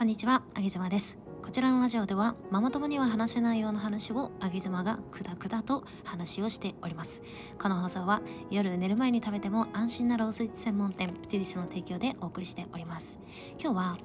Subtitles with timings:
[0.00, 1.18] こんにちは、あげずまです。
[1.42, 7.22] こちらのラジオでは、ママ友には話せないような話をあげずまがくだくだと話をしております。
[7.60, 13.20] この放送は、夜寝る前に食べても安心なロースイーツ専門店、プティリスの提供でお送りしております。
[13.62, 13.98] 今日は、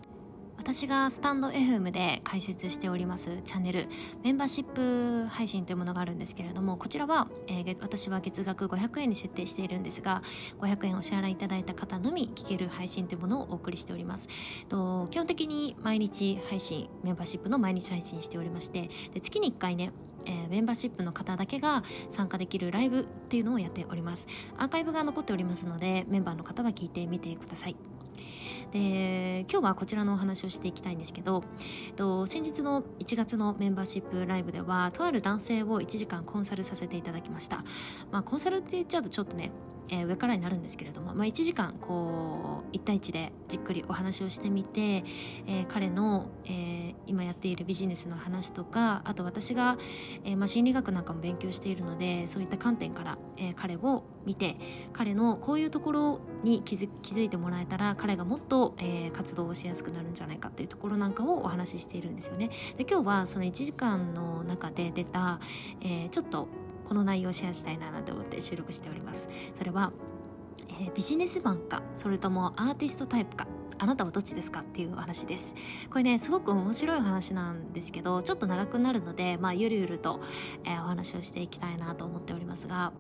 [0.57, 3.87] 私がスタンド FM で開設しておりますチャンネル
[4.23, 10.21] メンバーシップ配信というものがあるんですけれどもこちらは、えー私は月額500円に設定しているんですが
[10.59, 14.27] 500円お支払いいただいた方のみ聞ける配信というものをお送りしております。
[14.69, 19.91] と基本的に毎日配信メンバーシップの毎日配信しておりましてで月に1回ね
[20.25, 24.27] えーメンバーシップの方だけが参加できるライブっていうのをやっております。
[24.57, 27.75] アーカイブが残っておりますのでメンバーの方は聞いてみてください。
[28.71, 31.43] で今日はこちらのお話をしていきたいんですけど
[31.87, 37.63] えっと先日の1月のメンバーシップライブではとある男性を1時間コンサルさせていただきました、
[38.11, 39.51] まあ、コンサルって言っちゃうとちょっとね、
[39.89, 45.03] えー上からになるんですけれども、まあ、1時間こう1対1でじっくりお話をしてみて、
[45.47, 49.77] えー彼の、えー今やっているビジネスの話とかあと私が、
[50.23, 54.57] えーまあ、心理学なんかも勉強しているのでそういった観点から、えー彼を見て
[54.91, 62.49] 彼のこういうところに気づ気づいてもらえたら彼がもっと、えー活動をしやすくなるんじゃないかっていうところなんかをお話ししているんですよね。
[62.77, 65.39] で今日はその1時間の中で出た、
[65.81, 66.47] えーちょっと
[66.87, 69.27] この内容をシェアしたいななんて思って収録しております。
[69.53, 69.91] それは、
[70.69, 73.47] えービジネスマンかそれともアーティストタイプか
[73.77, 75.53] あなたはどっちですかっていうお話です
[75.89, 80.21] これねすごく面白い話なんですけどちょっと長くなるのでまあゆるゆると、
[80.63, 82.93] えーお話をしていきたいなと思っておりますが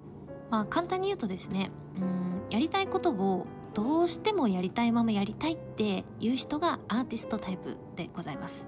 [0.49, 8.67] まあ簡単に言うとですねうんやりたいことをどうしてもやりたいままやりたいっていう人がアーティストタイプでございます。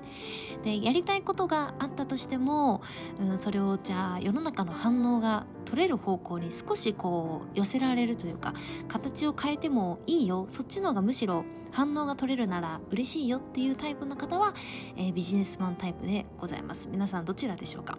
[0.63, 2.81] でやりたいことがあったとしても、
[3.19, 8.53] うん、それをじゃあ世の中の反応が取れる方向に少しこう寄せられるというか
[8.87, 10.45] 形を変えてもいいよ。
[10.49, 14.53] そっちの方がむしろ反応が取れるなら嬉しいよっていうタイプの方は、
[14.97, 16.89] えービジネスマンタイプでございます。
[16.91, 17.97] 皆さんどちらでしょうか？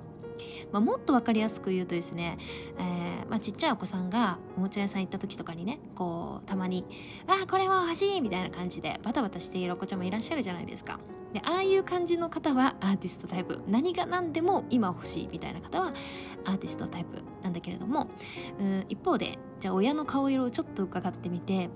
[0.73, 2.39] まあ、もっと分かりやすく言うとですね、
[2.79, 6.85] えーまあ、ちっちゃいお子さんがおもちゃ屋さん行った時とかにねこうたまに
[7.27, 10.99] 「あこれは欲しい!」みたいな感じでバタバタしているお子ちゃんもいらっしゃるじゃないですか。
[11.33, 15.93] でああいう感じの方はアーティストタイプ何が何でも今欲しいみたいな方は
[16.47, 18.09] アーティストタイプなんだけれども
[18.59, 21.69] うん一方でじゃあ親の顔色をちょっと伺ってみて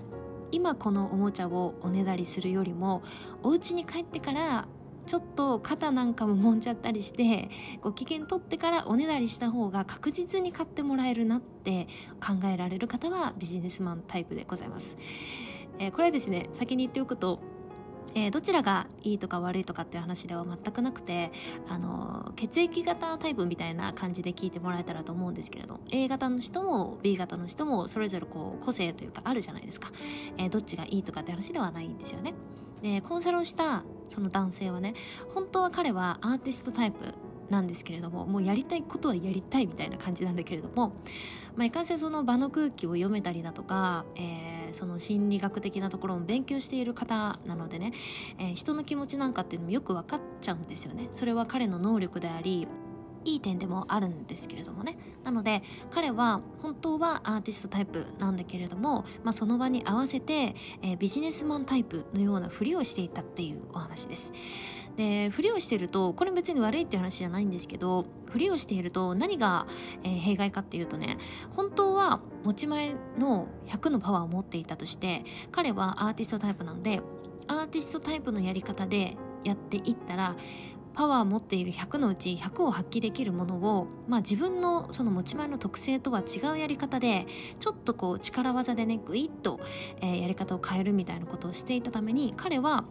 [0.51, 3.03] 今このおもちゃをおねだりするよりも
[3.43, 4.67] お家に帰ってから
[5.05, 7.49] ちょっと肩なんかも揉んじゃったりして
[7.81, 11.87] ご機嫌取ってからおねだりした方が確実に買ってもらえるなって
[12.21, 14.97] 考えられる方はビジネスマンタイプでございます。
[15.79, 17.39] えーこれはですね先に言っておくと
[18.15, 21.31] えーどちらがいいとか悪いとかっていう話では全くなくて
[21.67, 29.91] あの血液型タイプみたいな感じで聞いてもらえたらと思うんですけれど A 型の人も B 型の人もそれぞれこう個性というかあるじゃないですか、
[30.37, 32.33] えーどっちがいいとかって話ではないんですよね
[32.81, 34.93] でコンサルをしたその男性はね
[35.33, 37.13] 本当は彼はアーティストタイプ
[37.49, 40.93] なんですけれどももうやりたいことはやりたいみたいな感じなんだけれども、
[41.55, 47.93] まあ、いかんせんその場の空気を読めたりだとか、えーその心理学的なところも勉強している方なのでね、
[48.39, 51.09] えー人の気持ちなんかっていうのもよく分かっちゃうんですよね。
[51.11, 52.67] それは彼の能力であり
[53.25, 54.97] いい点でもあるんですけれどもね。
[55.23, 64.33] なので彼は本当はアーティストタイプなんだけれども、まあ、その場に合わせて、えービジネスマンタイプのようなふりをしていたっていうお話です。
[64.95, 69.67] でふりをしているとこれ別に悪いっていう話じゃないんですけどふりをしていると何が、
[70.03, 71.17] えー弊害かっていうとね
[71.55, 77.01] 本当は持ち前の100のパワーを持っていたとして彼はアーティストタイプなんで
[77.47, 80.35] アーティストタイプのやり方でやっていったら
[80.93, 87.25] パワーを持っている100のうち100を発揮できるものを、まあ、自分のその持ち前の特性とは違うやり方で
[87.59, 89.59] ちょっとこう力技でねグイッと、
[90.01, 92.85] えーやり方を変えるみたいなことをしていたために彼は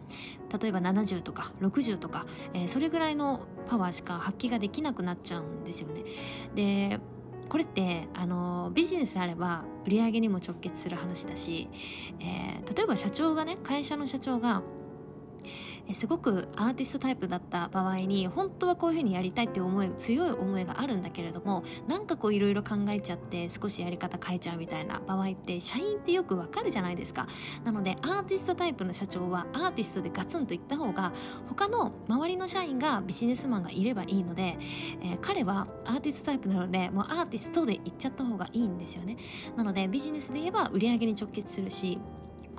[0.61, 6.03] 例えば70とか60とか、えーそれぐらいのパワーしか発揮ができなくなっちゃうんですよね。
[6.55, 6.99] で
[7.49, 11.69] これってあのビジネスであれば売り上げにも直結する話だし、
[12.19, 14.61] えー例えば社長がね会社の社長が
[15.93, 27.27] すごくアーティストタイプだった場合に本当はこういうふうにやりたいっていう思い強い思いがあるんだけれどもなんかこういろいろ考えちゃって少しやり方変えちゃうみたいな場合って社員ってよくわかるじゃないですか。
[27.63, 31.11] なのでアーティストタイプの社長はアーティストでガツンといった方が
[31.49, 34.57] 他の周りの社員がビジネスマンがいればいいので、
[35.01, 39.17] えー彼はアーティストタイプなのでもうアーティストで行っちゃった方がいいんですよね。
[39.55, 41.99] なのでビジネスで言えば売り上げに直結するし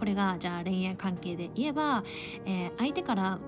[0.05, 2.05] これがじゃあ恋愛関係で言えば、
[2.45, 3.39] えー相手から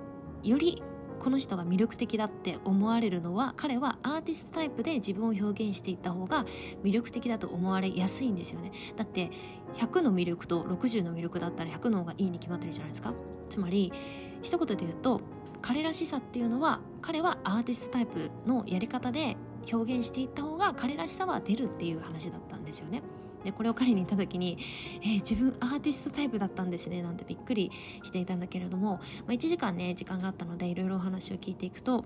[0.42, 0.82] より
[1.20, 6.46] この人が魅力的だって思われるのは彼はアーティストタイプで自分を表現していった方が
[6.82, 9.30] 魅力的だと思われやすいんですよねだって
[9.76, 13.12] 100の魅力と60の魅力だったら100の方がいいに決まってるじゃないですか
[13.50, 13.92] つまり
[14.40, 15.20] 一言で言うと
[15.60, 19.36] 彼らしさっていうのは彼はアーティストタイプのやり方で
[19.70, 23.02] 表現していった方が彼らしさは出るっていう話だったんですよね。
[23.46, 24.58] でこれを彼に言った時に
[25.00, 27.70] 「えー、自分アーティストタイプだったんですね」なんてびっくり
[28.02, 32.04] していたんだけれども、まあ、1時間ね時間があったのでいろいろお話を聞いていくと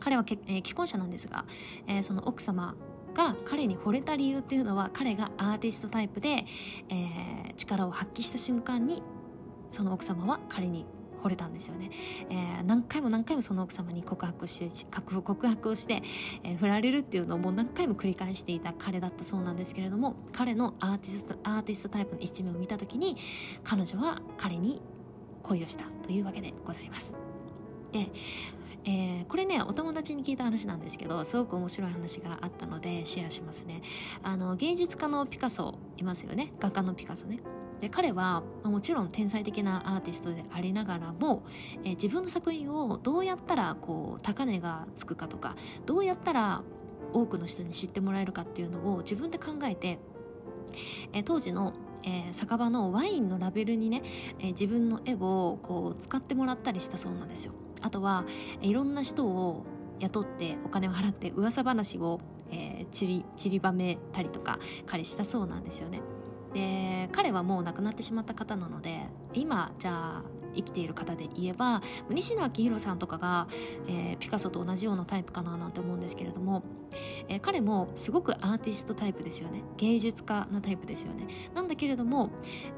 [0.00, 1.44] 彼はけ、えー、既婚者なんですが、
[1.86, 2.74] えー、その奥様
[3.14, 6.44] が彼に惚れた理由っていうのは彼がアーティストタイプで、
[6.88, 9.02] えー、力を発揮した瞬間に
[9.70, 10.84] その奥様は彼に
[11.24, 11.90] 惚れたんですよね、
[12.28, 16.02] えー、何回も何回もその奥様に告白して告白をして、
[16.42, 23.16] えー、振られるっていうのをもう何回も繰り返していた彼だったそうなんですけれども彼のアーティストアーティストタイプの一面を見た時に
[23.62, 24.82] 彼女は彼に
[25.42, 27.16] 恋をしたというわけでございます。
[27.92, 28.10] で
[28.86, 33.80] えー、これねお友達に聞いた話なんですけどすごく面白い話があったのでシェアしますね。
[34.22, 36.52] あの芸術家のピカソいますよね。
[36.60, 37.40] 画家のピカソね。
[37.80, 41.42] で彼はもちろん天才的なアーティストでありながらも、
[41.84, 45.56] えー、自分の作品をどうやったらこう高値がつくかとか
[45.86, 46.62] どうやったら
[47.12, 49.98] 多くの人に知ってもらえるかっていうのを自分で考えて、
[51.12, 51.74] えー、当時の
[52.06, 54.02] えー、酒場のワインのラベルにね、
[54.38, 57.52] え、自分の絵をこう使ってもらったりしたそうなんですよ。
[57.80, 58.26] あとは、
[58.60, 59.64] いろんな人を
[60.00, 66.00] 雇ってお金を払って噂話を、えー、ちり散りばめたりとか彼したそうなんですよね。
[66.54, 69.00] で彼はもう亡くなってしまった方なので
[69.34, 73.48] 今じゃあ生きている方で言えば西野昭弘さんとかが、
[73.88, 76.62] えー、ピカソと同じようなタイプかななんて思うんですけれども、
[77.28, 79.62] えー、彼もすごくアーティストタイプですよね。
[79.76, 81.26] 芸術家なタイプですよね。
[81.54, 82.30] なんだけれども、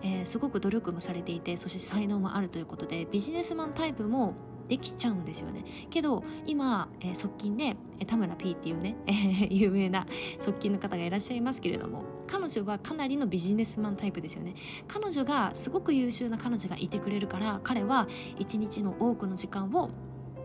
[0.03, 4.35] えー、すごく努力もされていてそして才能もあるということでビジネスマンタイプも
[4.69, 5.65] できちゃうんですよね。
[5.91, 7.77] けど今、えー、側近で
[8.07, 10.07] 田村 P っていうね、えー、有名な
[10.41, 14.55] 側近の方がいらっしゃいますけれども彼女はかなりのビジネスマンタイプですよね。
[14.89, 18.09] 彼女がすごく優秀な彼女がいてくれるから彼は
[18.39, 19.91] 一日の多くの時間を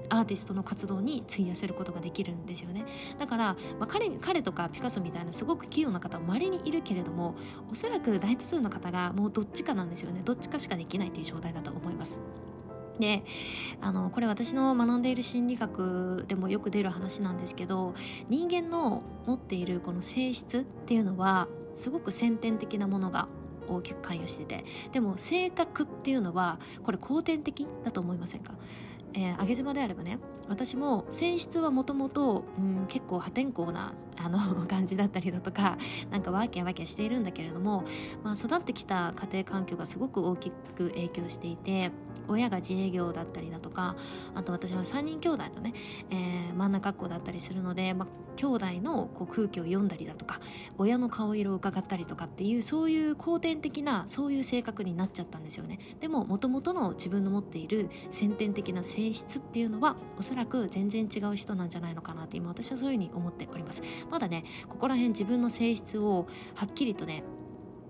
[0.10, 2.86] アーティストの活動に費やせることができるんですよね。
[3.18, 7.36] だから、まあ、彼彼とかピカソみたいなすごく器用な方は稀にいるけれども
[7.72, 10.22] おそらく大多数の方がもうどっちかなんですよね。
[10.24, 12.22] どっちかしかできないという状態だと思います。
[13.00, 13.24] で
[13.80, 17.96] あのこれ私の学んでいる心理学でもよく出る話なんですけど
[18.30, 23.28] 人間の持っているこの性質っていうのはすごく先天的なものが
[23.68, 28.54] 大きく関与しててでも性格っていうのはこれ後天的だと思いませんか？
[29.13, 32.44] えー、上げ妻であればね私も性質はもともと
[32.88, 35.78] 結構破天荒なあの 感じだったりだとか
[36.10, 37.84] なんかワーキャワーキャしているんだけれども、
[38.24, 41.92] まあ、育ってきた家庭環境がすごく大きく影響していて
[42.28, 43.96] 親が自営業だったりだとか
[44.36, 45.74] あと私は3人兄弟のね、
[46.10, 50.40] えー、真ん中っ子だったりするので、まあ、兄弟のこう空気を読んだりだとか
[50.78, 55.80] 親の顔色を伺ったりとかっていうそういう後天的なそういう性格になっちゃったんですよね。
[56.00, 63.81] でももともとの自分の持っている先天的な性性質っていうのはおそらく全然違う人なんじゃないのかなって今私はそういうふうに思っております。
[64.12, 67.24] まだねここら辺自分の性質をはっきりとね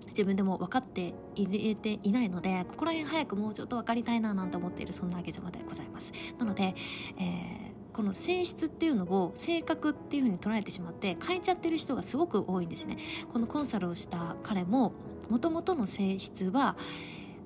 [0.08, 6.14] 自分でも分かって入れていないのでここら辺早くもうちょっと分かりたいななんて思っているそんなあげ様でございます。
[6.40, 6.76] なので、
[7.18, 12.98] えー、この性質っていうのを性格っていうふうに捉えてしまって変えちゃってる人がすごく多いんですね。
[13.34, 14.94] このコンサルをした彼も
[15.30, 16.78] もともとの性質は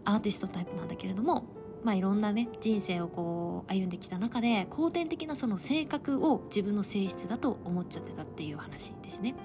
[0.03, 1.45] アーティストタイプなんだけれども
[1.85, 9.35] まあ、いろんなね人生をこう歩んできた中で後天的なその性格を自分の性質だと思っちゃってたっていう話ですね。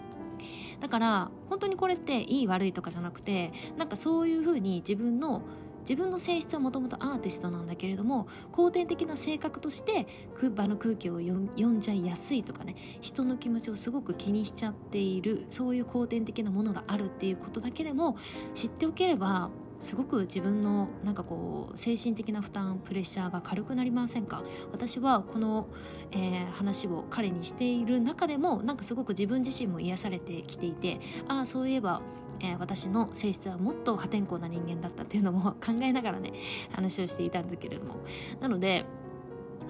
[0.80, 5.42] だから本当にこれっていい悪いとかじゃなくてなんかそういうふうに自分の
[5.80, 10.06] 自分の性質はもともとアーティストなんだけれども後天的な性格として
[10.54, 18.16] 場の空気を読んじゃいやすいとかね人の気持ちをすごく気にしちゃっているそういう後天的なものがあるっていうことだけでも
[18.54, 24.42] 知っておければすごく自分のなんかこう精神的な負担プレッシャーが軽くなりませんか？
[24.72, 25.66] 私はこの、
[26.12, 32.02] えー、話を彼にしている中でもなんかすごく自分自身も癒されてきていてああそういえば
[32.42, 36.32] えー、私の性質はもっと破天荒な人間だったっていうのも考えながらね
[36.72, 37.96] 話をしていたんだけれども。
[38.40, 38.86] なので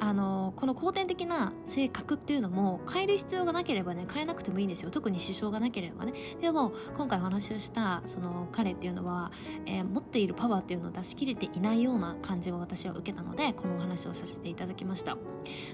[0.01, 4.91] あのこの後天的な性格っていうのも変える必要がなければね変えなくてもいいんですよ。
[4.91, 6.13] 特に支障がなければね。
[6.41, 9.31] でも今回お話をしたその彼っていうのは、
[9.67, 15.19] えー、持っているパワーっていうのを出し切れていないような感じを私は受けたのでこのお話をさせていただきました。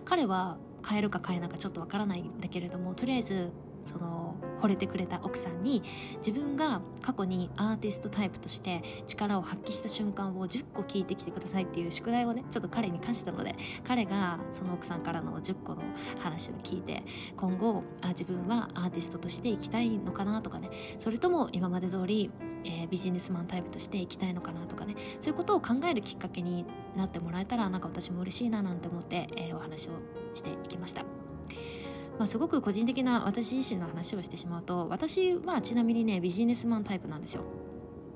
[0.05, 3.51] 彼は変えるか変えないかちょっとわからないんだけれどもとりあえず
[3.87, 5.83] その惚れてくれた奥さんに
[6.19, 15.83] 自分が過去にアーティストタイプとして力を発揮した瞬間を10個聞いてきてくださいっていう宿題をねちょっと彼に課したので彼がその奥さんからの10個の
[16.19, 17.03] 話を聞いて
[17.37, 22.31] 今後あ自分はアーティストとして生きたいのかなとかねそれとも今まで通り
[22.67, 26.65] えー、ビジネスマンタイプとしていきたいのかなとかねそういうことを考えるきっかけに
[26.97, 29.93] なってもらえたらなんか私も嬉しいななんて思って、えー、お話を
[30.35, 31.05] していきました。
[32.19, 37.43] まあ、すごく個人的な私自身の話をしてしまうと私はちなみにねビジネスマンタイプなんですよ。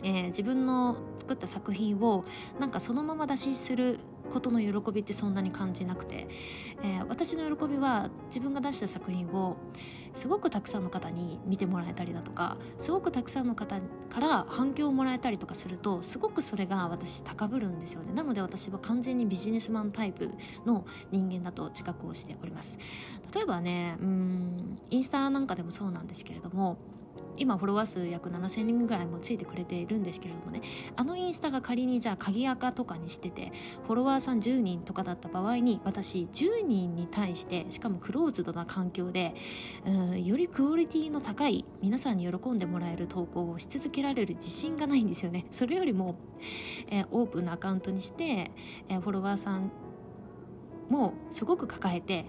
[0.02, 2.24] えー、自分の作った作品を
[2.58, 3.98] なんかそのまま出しする
[4.30, 6.28] ことの喜びってそんなに感じなくて、
[6.82, 9.56] えー、私の喜びは自分が出した作品を
[10.12, 18.12] すごくたくさんの方に見てもらえたりだとかすごくたくさんの方から反響をもらえたりとかするとすごくそれが私高ぶるんですよね。
[18.12, 20.30] なので私は完全にビジネスマンタイプ
[20.66, 22.78] の人間だと自覚をしております。
[23.34, 26.78] 例えばねうんインスタなんかでもそうなんですけれども
[27.40, 30.60] 今フォロワー数約7000人ぐらいもついてくれているんですけれどもね。
[30.94, 33.52] あのインスタが仮にじゃあ鍵垢とかにしてて
[33.86, 39.34] フォロワーさん10人とかだった場合に私10人に対してしかもクローズドな環境で
[39.86, 45.46] うんよりクオリティの高い皆さんに喜んでもらえる投稿をし続けられる自信がないんですよね。
[45.50, 46.16] それよりも、
[46.88, 48.50] えー、オープンなアカウントにして、
[48.88, 49.70] えー、フォロワーさん
[50.90, 52.26] もすごく抱えて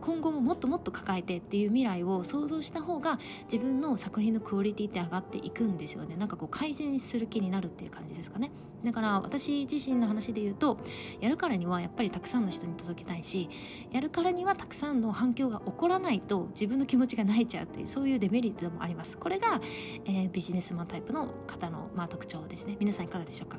[0.00, 6.16] 今後ももっともっと抱えてっていう未来を想像した方が自分の作品のクオリティって上がっていくんですよね。
[6.16, 8.50] なんかこう改善する気になるっていう感じですかね。
[8.84, 10.78] だから私自身の話で言うと
[11.20, 13.50] やるからにはやっぱりたくさんの人に届けたいし
[13.92, 19.18] やるからにはたくさんの反響が起こらないと自分の気持ちが泣いちゃうというそういうデメリットでもあります。
[19.18, 19.60] これが、
[20.06, 22.78] えー、ビジネスマンタイプの方の、まあ、特徴ですね。
[22.80, 23.58] 皆さんいかがでしょうか？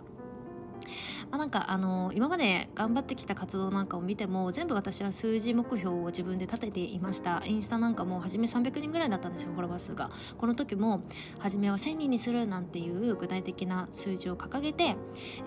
[1.29, 7.43] まあ、なんかあの今まで頑張ってきた活動なんかを見ても全部私は数字目標を自分で立てていました。
[7.45, 10.11] インスタなんかも初め300人ぐらいだったんですよフォロワー数が。
[10.37, 11.03] この時も
[11.39, 14.95] 初めは1000人にするなんていう具体的な数字を掲げて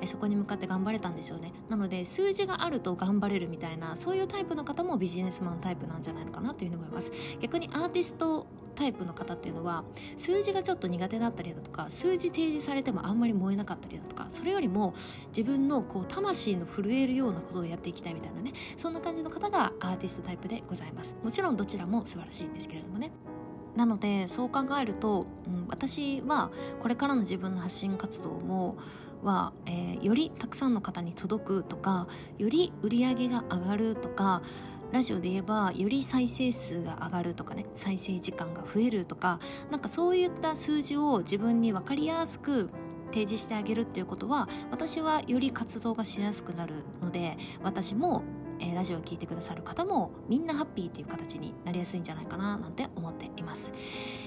[0.01, 1.53] えそこに向かって頑張れたんですよね。
[1.69, 7.13] なので数字があると頑張れるみたいなそういうタイプの方もビジネスマンタイプなんじゃないのかなというふうに思います。
[7.41, 9.85] 逆にアーティストタイプの方っていうのは
[10.17, 14.95] 数字がちょっと苦手だったりだとか数字提示されてもあんまり燃えなかったりだとかそれよりも
[15.29, 21.17] 自分のこう魂の震えるようなことをやっていきたいみたいなねそんな感じの方がアーティストタイプでございます。
[21.23, 23.11] もちろんどちらも素晴らしいんですけれどもね。
[23.77, 26.51] なのでそう考えると、うん、私は
[26.81, 28.77] これからの自分の発信活動も
[29.25, 32.07] は、えー、よりたくさんの方に届くとか
[32.39, 34.43] より売り上げが上がるとか
[34.93, 42.71] ラジオで言えばより再生数が上がるとかね再生時間が増えるとかなんかそういった数字を自分に分かりやすく
[43.07, 48.23] 提示してあげるっていうことは私はより活動がしやすくなるので私も、
[48.61, 53.73] えー、ラジオを聴いてくださる方もみんなハッピーという形になりやすいんじゃないかななんて思っています。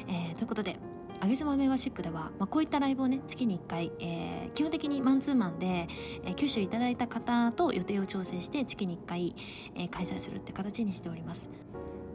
[0.07, 0.77] えー、ということで
[1.19, 5.87] あげずまメンバーシップでは、まあ、こういったライブをね月に1回、えー、基本的にマンツーマンで、
[6.25, 9.35] えー、挙手いただいた方と予定を調整して月に1回、
[9.75, 11.49] えー、開催するって形にしております。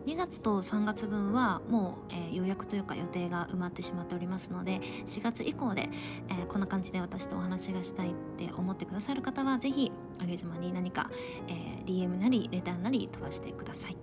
[0.06, 5.90] 2月と3月分はもう、えー、予約というか予定が埋まってしまっておりますので4月以降で、
[6.28, 11.08] えー、こんな感じで私とお話がしたいって思ってくださる方はぜひあげずまに何か、
[11.46, 13.96] えー、DM なりレターなり飛ばしてください。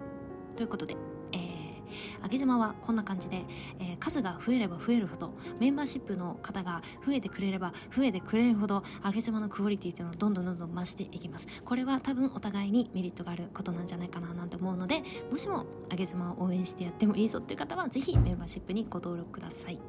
[0.56, 1.19] ということで。
[2.22, 3.46] あげ妻はこんな感じで、
[3.80, 19.80] えー、数が増えれば増えるほどメンバーシップの方が増えてくれれば増えてくれるほどあげ妻のクオリティというのをどんどんどんどん増していきますこれは多分お互いにメリットがあることなんじゃないかななんて思うのでもしもあげ妻を応援してやってもいいぞっていう方はぜひメンバーシップにご登録ください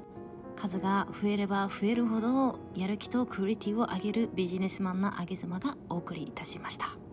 [0.57, 7.10] 数が増えれば増えるほどやる気とクオリティを上げるビジネスマンなあげ妻がお送りいたしました。